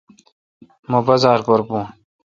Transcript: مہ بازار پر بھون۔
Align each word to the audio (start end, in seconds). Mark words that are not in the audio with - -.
مہ 0.89 0.99
بازار 1.07 1.39
پر 1.47 1.59
بھون۔ 1.67 1.85